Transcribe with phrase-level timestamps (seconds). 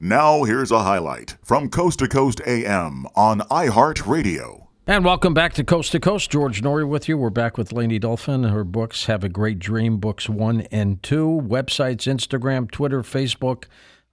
[0.00, 4.68] Now, here's a highlight from Coast to Coast AM on iHeartRadio.
[4.86, 6.30] And welcome back to Coast to Coast.
[6.30, 7.18] George Noory with you.
[7.18, 8.48] We're back with Leni Dalfen.
[8.48, 11.26] Her books, Have a Great Dream, books one and two.
[11.44, 13.64] Websites, Instagram, Twitter, Facebook.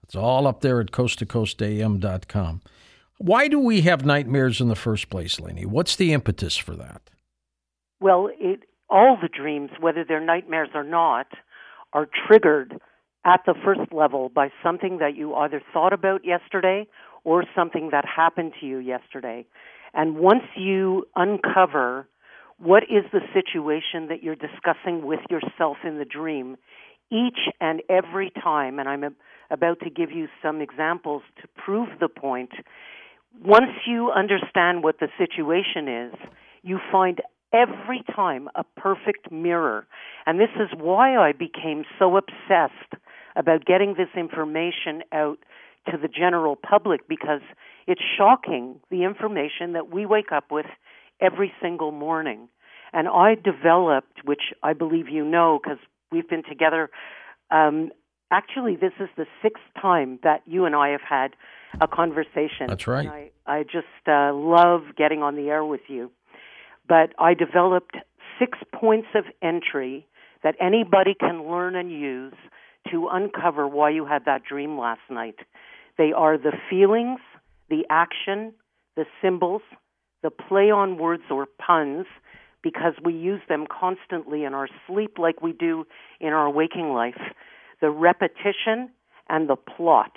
[0.02, 2.62] It's all up there at coasttocoastam.com.
[3.18, 5.66] Why do we have nightmares in the first place, Leni?
[5.66, 7.02] What's the impetus for that?
[8.00, 11.28] Well, it, all the dreams, whether they're nightmares or not,
[11.92, 12.80] are triggered
[13.26, 16.86] at the first level by something that you either thought about yesterday
[17.24, 19.44] or something that happened to you yesterday.
[19.92, 22.06] And once you uncover
[22.58, 26.56] what is the situation that you're discussing with yourself in the dream,
[27.10, 29.16] each and every time, and I'm
[29.50, 32.52] about to give you some examples to prove the point,
[33.44, 36.14] once you understand what the situation is,
[36.62, 37.20] you find
[37.52, 39.86] every time a perfect mirror.
[40.26, 42.94] And this is why I became so obsessed
[43.36, 45.38] about getting this information out
[45.90, 47.42] to the general public because
[47.86, 50.66] it's shocking the information that we wake up with
[51.20, 52.48] every single morning.
[52.92, 55.78] And I developed, which I believe you know because
[56.10, 56.90] we've been together.
[57.50, 57.90] Um,
[58.30, 61.36] actually, this is the sixth time that you and I have had
[61.80, 62.66] a conversation.
[62.68, 63.06] That's right.
[63.06, 66.10] I, I just uh, love getting on the air with you.
[66.88, 67.96] But I developed
[68.38, 70.06] six points of entry
[70.42, 72.34] that anybody can learn and use
[72.90, 75.36] to uncover why you had that dream last night.
[75.98, 77.20] They are the feelings,
[77.68, 78.52] the action,
[78.96, 79.62] the symbols,
[80.22, 82.06] the play on words or puns,
[82.62, 85.84] because we use them constantly in our sleep like we do
[86.20, 87.20] in our waking life,
[87.80, 88.90] the repetition,
[89.28, 90.12] and the plot.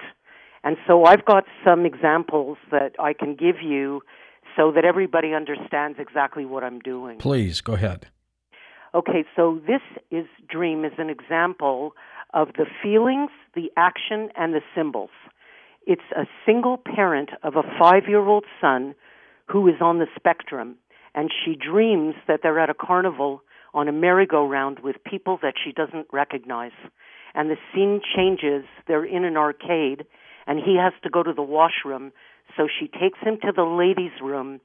[0.63, 4.01] And so I've got some examples that I can give you
[4.57, 7.19] so that everybody understands exactly what I'm doing.
[7.19, 8.07] Please, go ahead.
[8.93, 11.93] Okay, so this is dream is an example
[12.33, 15.09] of the feelings, the action, and the symbols.
[15.85, 18.95] It's a single parent of a five year old son
[19.47, 20.75] who is on the spectrum,
[21.15, 23.41] and she dreams that they're at a carnival
[23.73, 26.71] on a merry-go-round with people that she doesn't recognize.
[27.33, 30.05] And the scene changes, they're in an arcade,
[30.47, 32.11] and he has to go to the washroom,
[32.57, 34.59] so she takes him to the ladies' room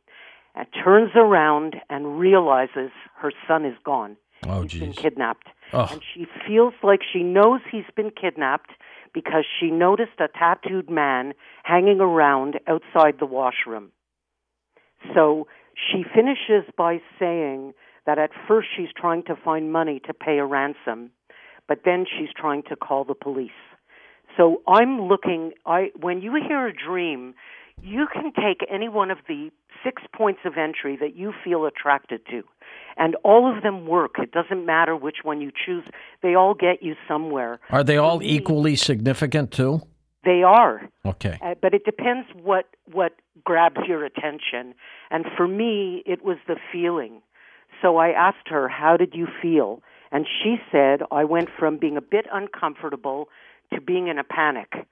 [0.54, 4.16] and turns around and realizes her son is gone.
[4.46, 4.80] Oh, he's geez.
[4.80, 5.48] been kidnapped.
[5.72, 5.88] Oh.
[5.90, 8.70] And she feels like she knows he's been kidnapped
[9.12, 11.32] because she noticed a tattooed man
[11.62, 13.92] hanging around outside the washroom.
[15.14, 17.74] So she finishes by saying
[18.06, 21.10] that at first she's trying to find money to pay a ransom,
[21.68, 23.50] but then she's trying to call the police.
[24.36, 27.34] So I'm looking I when you hear a dream,
[27.82, 29.50] you can take any one of the
[29.82, 32.42] six points of entry that you feel attracted to
[32.96, 34.16] and all of them work.
[34.18, 35.84] It doesn't matter which one you choose.
[36.22, 37.60] They all get you somewhere.
[37.70, 39.82] Are they all equally significant too?
[40.24, 40.88] They are.
[41.04, 41.38] Okay.
[41.42, 43.12] Uh, but it depends what what
[43.44, 44.74] grabs your attention.
[45.10, 47.20] And for me, it was the feeling.
[47.82, 51.96] So I asked her, "How did you feel?" And she said, "I went from being
[51.96, 53.28] a bit uncomfortable
[53.72, 54.86] to being in a panic."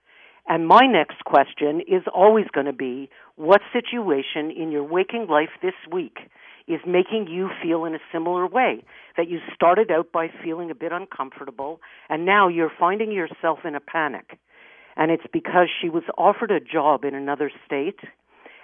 [0.49, 5.51] And my next question is always going to be, what situation in your waking life
[5.63, 6.19] this week
[6.69, 8.85] is making you feel in a similar way?
[9.17, 13.75] That you started out by feeling a bit uncomfortable and now you're finding yourself in
[13.75, 14.39] a panic
[14.97, 18.01] and it's because she was offered a job in another state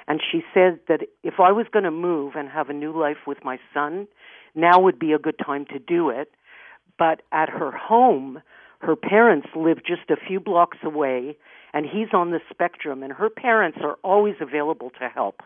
[0.07, 3.27] and she said that if I was going to move and have a new life
[3.27, 4.09] with my son,
[4.55, 6.31] now would be a good time to do it.
[6.99, 8.41] But at her home,
[8.81, 11.37] her parents live just a few blocks away
[11.79, 15.43] and he's on the spectrum and her parents are always available to help.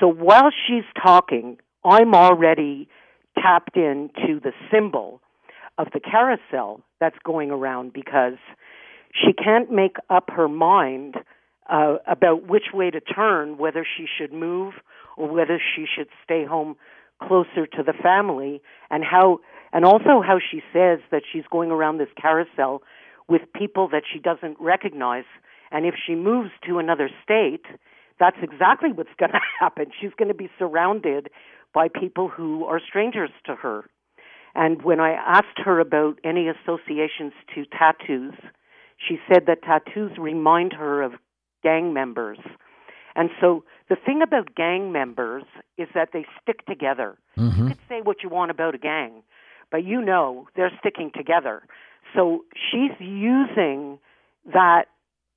[0.00, 2.88] So while she's talking, I'm already
[3.40, 5.20] tapped into the symbol
[5.78, 8.36] of the carousel that's going around because
[9.12, 11.18] she can't make up her mind
[11.70, 14.74] uh, about which way to turn, whether she should move
[15.16, 16.74] or whether she should stay home
[17.22, 18.60] closer to the family,
[18.90, 19.38] and how,
[19.72, 22.82] and also how she says that she's going around this carousel
[23.28, 25.24] with people that she doesn't recognize,
[25.70, 27.64] and if she moves to another state,
[28.18, 29.86] that's exactly what's going to happen.
[30.00, 31.30] She's going to be surrounded
[31.72, 33.84] by people who are strangers to her.
[34.54, 38.34] And when I asked her about any associations to tattoos,
[38.96, 41.14] she said that tattoos remind her of
[41.62, 42.38] gang members.
[43.16, 45.44] And so the thing about gang members
[45.76, 47.16] is that they stick together.
[47.36, 47.62] Mm-hmm.
[47.62, 49.22] You could say what you want about a gang,
[49.70, 51.62] but you know they're sticking together.
[52.14, 53.98] So she's using
[54.52, 54.84] that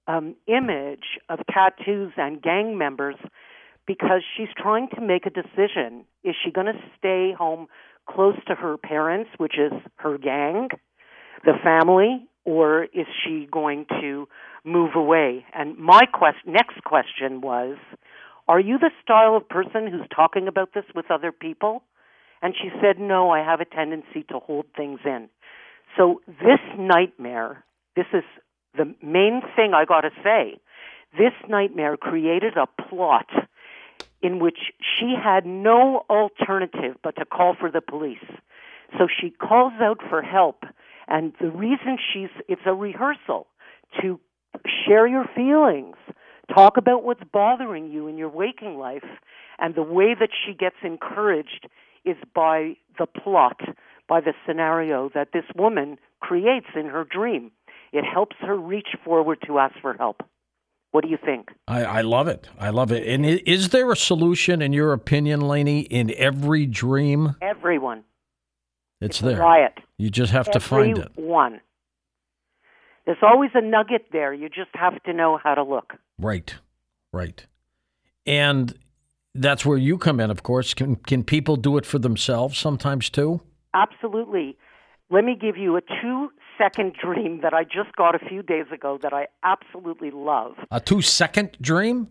[0.08, 3.16] um, image of tattoos and gang members
[3.86, 6.06] because she's trying to make a decision.
[6.24, 7.68] Is she going to stay home
[8.10, 10.70] close to her parents, which is her gang,
[11.44, 14.28] the family, or is she going to
[14.64, 15.46] move away?
[15.54, 17.78] And my quest- next question was,
[18.48, 21.84] are you the style of person who's talking about this with other people?
[22.42, 25.30] And she said, no, I have a tendency to hold things in.
[25.96, 27.64] So this nightmare,
[27.96, 28.24] this is
[28.76, 30.60] the main thing I got to say.
[31.18, 33.30] This nightmare created a plot
[34.22, 38.18] in which she had no alternative but to call for the police.
[38.98, 40.64] So she calls out for help.
[41.08, 43.48] And the reason she's, it's a rehearsal
[44.02, 44.20] to
[44.86, 45.96] share your feelings,
[46.54, 49.06] talk about what's bothering you in your waking life.
[49.60, 51.68] And the way that she gets encouraged
[52.06, 53.62] is by the plot,
[54.08, 57.52] by the scenario that this woman creates in her dream.
[57.94, 60.22] It helps her reach forward to ask for help.
[60.92, 61.50] What do you think?
[61.68, 62.48] I, I love it.
[62.60, 63.08] I love it.
[63.08, 67.36] And is there a solution, in your opinion, Laney, in every dream?
[67.42, 68.04] Everyone.
[69.00, 69.38] It's, it's there.
[69.38, 69.74] riot.
[69.98, 71.12] You just have to find it.
[71.16, 71.62] One.
[73.06, 74.34] There's always a nugget there.
[74.34, 75.94] You just have to know how to look.
[76.18, 76.56] Right.
[77.14, 77.46] Right.
[78.26, 78.78] And
[79.36, 80.74] that's where you come in, of course.
[80.74, 83.42] Can can people do it for themselves sometimes too?
[83.74, 84.58] Absolutely.
[85.10, 88.66] Let me give you a two second dream that I just got a few days
[88.74, 90.54] ago that I absolutely love.
[90.72, 92.08] A two second dream?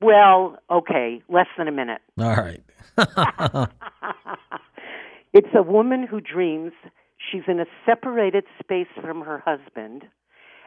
[0.00, 2.00] Well, okay, less than a minute.
[2.18, 2.62] All right.
[5.32, 6.72] it's a woman who dreams
[7.18, 10.04] she's in a separated space from her husband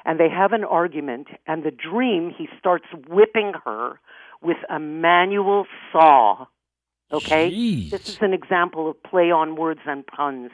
[0.06, 4.00] and they have an argument and the dream he starts whipping her
[4.42, 6.46] with a manual saw.
[7.14, 7.52] Okay?
[7.52, 7.90] Jeez.
[7.92, 10.52] This is an example of play on words and puns.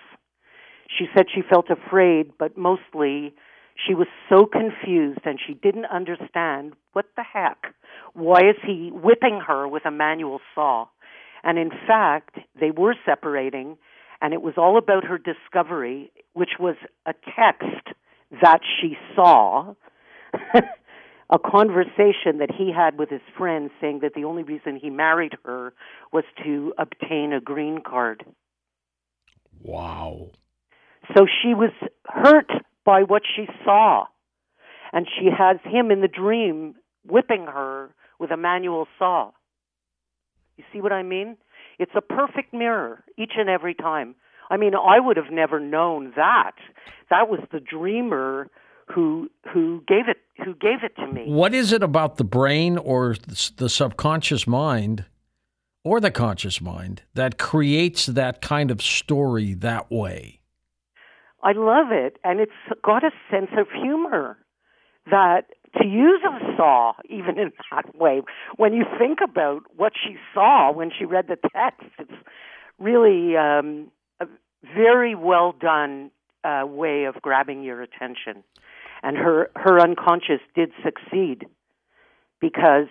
[0.88, 3.34] She said she felt afraid, but mostly
[3.76, 7.74] she was so confused and she didn't understand what the heck.
[8.14, 10.88] Why is he whipping her with a manual saw?
[11.44, 13.78] And in fact, they were separating,
[14.22, 17.96] and it was all about her discovery, which was a text
[18.42, 19.74] that she saw,
[21.30, 25.34] a conversation that he had with his friend saying that the only reason he married
[25.46, 25.74] her
[26.12, 28.26] was to obtain a green card.
[29.62, 30.31] Wow.
[31.16, 31.72] So she was
[32.06, 32.52] hurt
[32.86, 34.06] by what she saw.
[34.92, 37.90] And she has him in the dream whipping her
[38.20, 39.31] with a manual saw.
[40.58, 41.38] You see what I mean?
[41.78, 44.16] It's a perfect mirror each and every time.
[44.50, 46.56] I mean, I would have never known that.
[47.12, 48.50] That was the dreamer
[48.94, 51.26] who who gave it who gave it to me.
[51.28, 53.16] What is it about the brain or
[53.58, 55.06] the subconscious mind
[55.84, 60.40] or the conscious mind that creates that kind of story that way?
[61.42, 62.52] I love it, and it's
[62.84, 64.38] got a sense of humor
[65.10, 65.46] that
[65.78, 68.22] to use a saw even in that way
[68.58, 72.12] when you think about what she saw when she read the text it's
[72.80, 74.26] really um, a
[74.76, 76.10] very well done
[76.44, 78.44] uh, way of grabbing your attention
[79.04, 81.46] and her her unconscious did succeed
[82.42, 82.88] because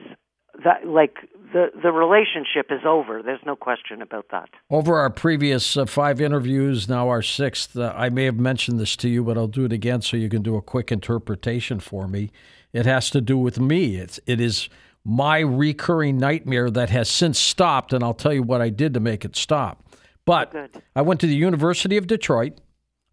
[0.64, 1.16] that like
[1.52, 3.22] the the relationship is over.
[3.22, 4.48] There's no question about that.
[4.70, 8.96] Over our previous uh, five interviews, now our sixth, uh, I may have mentioned this
[8.96, 12.08] to you, but I'll do it again so you can do a quick interpretation for
[12.08, 12.30] me.
[12.72, 13.96] It has to do with me.
[13.96, 14.68] It's it is
[15.04, 19.00] my recurring nightmare that has since stopped, and I'll tell you what I did to
[19.00, 19.84] make it stop.
[20.26, 20.82] But Good.
[20.94, 22.60] I went to the University of Detroit.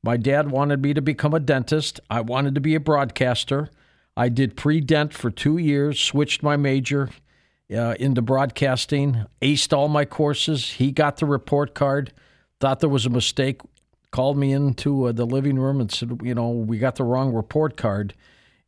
[0.05, 1.99] My dad wanted me to become a dentist.
[2.11, 3.71] I wanted to be a broadcaster.
[4.15, 7.09] I did pre dent for two years, switched my major,
[7.75, 10.73] uh, into broadcasting, aced all my courses.
[10.73, 12.13] He got the report card,
[12.59, 13.61] thought there was a mistake,
[14.11, 17.33] called me into uh, the living room and said, you know, we got the wrong
[17.33, 18.13] report card.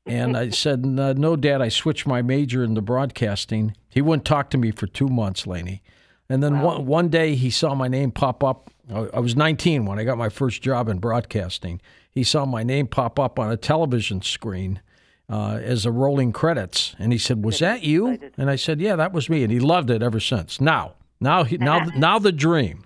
[0.07, 3.75] And I said, no, Dad, I switched my major into broadcasting.
[3.87, 5.83] He wouldn't talk to me for two months, Laney.
[6.29, 6.65] And then wow.
[6.65, 8.69] one, one day he saw my name pop up.
[8.91, 11.81] I was 19 when I got my first job in broadcasting.
[12.09, 14.81] He saw my name pop up on a television screen
[15.29, 18.95] uh, as a rolling credits, and he said, "Was that you?" And I said, "Yeah,
[18.95, 20.61] that was me." And he loved it ever since.
[20.61, 22.83] Now, now, now, now, the dream.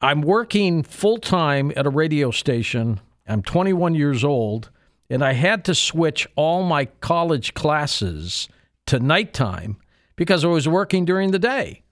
[0.00, 3.00] I'm working full time at a radio station.
[3.26, 4.70] I'm 21 years old,
[5.08, 8.48] and I had to switch all my college classes
[8.86, 9.78] to nighttime
[10.14, 11.83] because I was working during the day.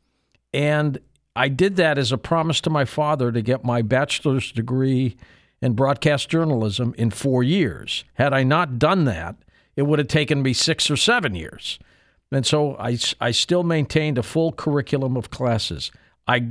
[0.53, 0.99] And
[1.35, 5.17] I did that as a promise to my father to get my bachelor's degree
[5.61, 8.05] in broadcast journalism in four years.
[8.15, 9.37] Had I not done that,
[9.77, 11.79] it would have taken me six or seven years.
[12.31, 15.91] And so I, I still maintained a full curriculum of classes.
[16.27, 16.49] I,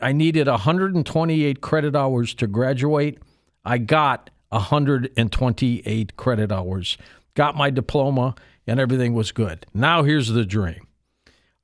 [0.00, 3.18] I needed 128 credit hours to graduate.
[3.64, 6.98] I got 128 credit hours,
[7.34, 8.34] got my diploma,
[8.66, 9.66] and everything was good.
[9.72, 10.86] Now here's the dream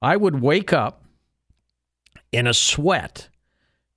[0.01, 1.05] I would wake up
[2.33, 3.29] in a sweat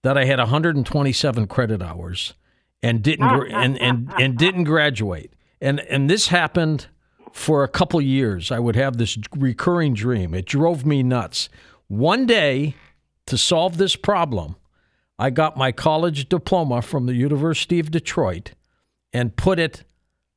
[0.03, 2.33] that I had 127 credit hours
[2.81, 5.33] and didn't and, and and didn't graduate.
[5.59, 6.87] And and this happened
[7.31, 8.51] for a couple years.
[8.51, 10.33] I would have this recurring dream.
[10.33, 11.49] It drove me nuts.
[11.87, 12.75] One day,
[13.25, 14.55] to solve this problem,
[15.19, 18.51] I got my college diploma from the University of Detroit
[19.13, 19.83] and put it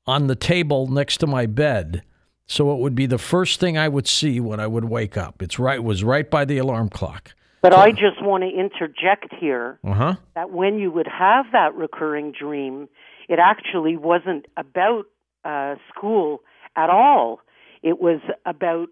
[0.07, 2.03] on the table next to my bed
[2.47, 5.41] so it would be the first thing I would see when I would wake up.
[5.41, 7.35] It's right it was right by the alarm clock.
[7.65, 10.17] But I just want to interject here Uh-huh.
[10.35, 12.91] that when you would have that recurring dream,
[13.27, 15.07] it actually wasn't about
[15.47, 16.43] uh, school
[16.77, 17.41] at all.
[17.83, 18.89] It was about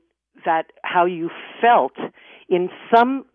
[0.46, 1.28] that how you
[1.60, 1.92] felt
[2.48, 3.26] in some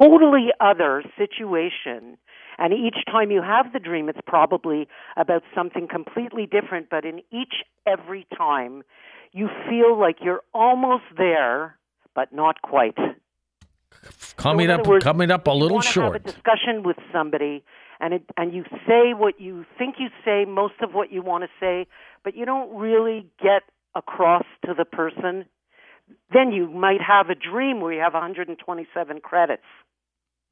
[0.00, 2.16] totally other situation.
[2.56, 4.86] And each time you have the dream, it's probably
[5.16, 6.90] about something completely different.
[6.90, 8.84] But in each, every time,
[9.32, 11.76] you feel like you're almost there,
[12.14, 12.98] but not quite.
[14.40, 16.14] Coming So up words, coming up a little short.
[16.14, 17.62] have a discussion with somebody,
[18.00, 21.44] and it, and you say what you think you say, most of what you want
[21.44, 21.86] to say,
[22.24, 23.62] but you don't really get
[23.94, 25.44] across to the person.
[26.32, 29.62] Then you might have a dream where you have 127 credits.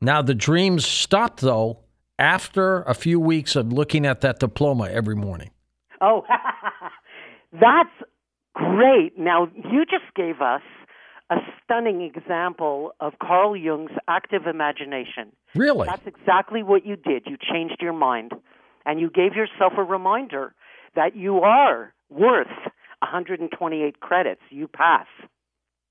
[0.01, 1.81] Now the dreams stopped though
[2.19, 5.51] after a few weeks of looking at that diploma every morning.
[6.01, 6.25] Oh,
[7.53, 7.91] that's
[8.55, 9.19] great.
[9.19, 10.63] Now, you just gave us
[11.31, 15.33] a stunning example of Carl Jung's active imagination.
[15.55, 15.87] Really?
[15.87, 17.25] That's exactly what you did.
[17.27, 18.33] You changed your mind.
[18.87, 20.55] And you gave yourself a reminder
[20.95, 22.47] that you are worth
[23.01, 24.41] 128 credits.
[24.51, 25.07] You pass.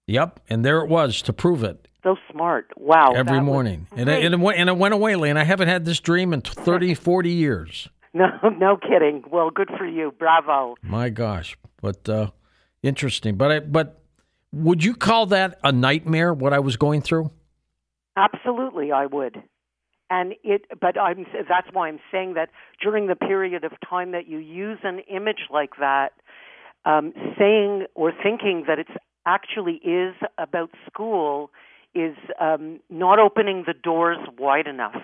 [0.07, 2.71] Yep, and there it was to prove it So smart.
[2.77, 3.11] Wow.
[3.15, 3.87] every morning.
[3.95, 5.37] And it, and, it went, and it went away, Layne.
[5.37, 7.89] I haven't had this dream in 30, 40 years.
[8.13, 8.27] No,
[8.57, 9.23] no kidding.
[9.29, 10.13] Well, good for you.
[10.17, 10.75] Bravo.
[10.81, 12.31] My gosh, but uh,
[12.81, 13.35] interesting.
[13.35, 14.01] But I, but
[14.51, 16.33] would you call that a nightmare?
[16.33, 17.31] What I was going through?
[18.15, 19.43] Absolutely, I would.
[20.09, 21.25] And it, but I'm.
[21.49, 22.49] That's why I'm saying that
[22.81, 26.13] during the period of time that you use an image like that,
[26.85, 28.91] um, saying or thinking that it's
[29.25, 31.51] actually is about school
[31.93, 34.95] is um, not opening the doors wide enough.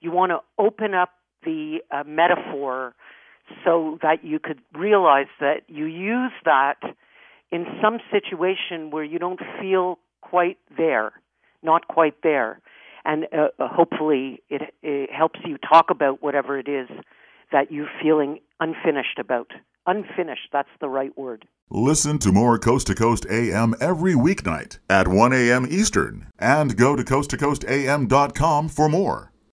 [0.00, 1.10] You want to open up
[1.42, 2.94] the uh, metaphor
[3.64, 6.74] so that you could realize that you use that
[7.54, 11.12] in some situation where you don't feel quite there,
[11.62, 12.60] not quite there.
[13.04, 16.88] And uh, uh, hopefully it, it helps you talk about whatever it is
[17.52, 19.52] that you're feeling unfinished about.
[19.86, 21.46] Unfinished, that's the right word.
[21.70, 25.64] Listen to more Coast to Coast AM every weeknight at 1 a.m.
[25.70, 29.33] Eastern and go to coasttocoastam.com for more.